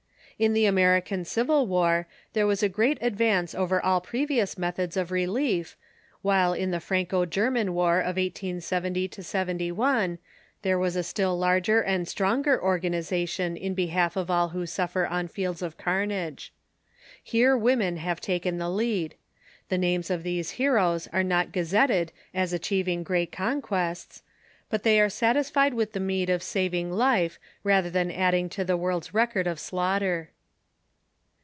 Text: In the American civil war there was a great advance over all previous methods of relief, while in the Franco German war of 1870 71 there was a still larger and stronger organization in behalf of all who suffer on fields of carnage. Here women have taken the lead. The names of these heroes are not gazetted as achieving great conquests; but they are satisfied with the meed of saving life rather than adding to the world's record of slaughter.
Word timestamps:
In 0.41 0.53
the 0.53 0.65
American 0.65 1.23
civil 1.23 1.67
war 1.67 2.07
there 2.33 2.47
was 2.47 2.63
a 2.63 2.67
great 2.67 2.97
advance 2.99 3.53
over 3.53 3.79
all 3.79 4.01
previous 4.01 4.57
methods 4.57 4.97
of 4.97 5.11
relief, 5.11 5.77
while 6.23 6.53
in 6.53 6.71
the 6.71 6.79
Franco 6.79 7.27
German 7.27 7.75
war 7.75 7.99
of 7.99 8.15
1870 8.17 9.07
71 9.21 10.17
there 10.63 10.79
was 10.79 10.95
a 10.95 11.03
still 11.03 11.37
larger 11.37 11.83
and 11.83 12.07
stronger 12.07 12.59
organization 12.59 13.55
in 13.55 13.75
behalf 13.75 14.15
of 14.15 14.31
all 14.31 14.49
who 14.49 14.65
suffer 14.65 15.05
on 15.05 15.27
fields 15.27 15.61
of 15.61 15.77
carnage. 15.77 16.51
Here 17.23 17.55
women 17.55 17.97
have 17.97 18.19
taken 18.19 18.57
the 18.57 18.71
lead. 18.71 19.13
The 19.69 19.77
names 19.77 20.09
of 20.09 20.23
these 20.23 20.49
heroes 20.57 21.07
are 21.13 21.23
not 21.23 21.51
gazetted 21.51 22.11
as 22.33 22.51
achieving 22.51 23.03
great 23.03 23.31
conquests; 23.31 24.23
but 24.71 24.83
they 24.83 25.01
are 25.01 25.09
satisfied 25.09 25.73
with 25.73 25.91
the 25.91 25.99
meed 25.99 26.29
of 26.29 26.41
saving 26.41 26.89
life 26.89 27.37
rather 27.61 27.89
than 27.89 28.09
adding 28.09 28.47
to 28.47 28.63
the 28.63 28.77
world's 28.77 29.13
record 29.13 29.45
of 29.45 29.59
slaughter. 29.59 30.29